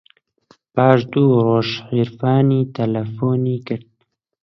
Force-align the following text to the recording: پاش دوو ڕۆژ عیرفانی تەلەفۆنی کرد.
پاش 0.75 0.99
دوو 1.11 1.33
ڕۆژ 1.45 1.69
عیرفانی 1.93 2.61
تەلەفۆنی 2.75 3.57
کرد. 3.67 3.87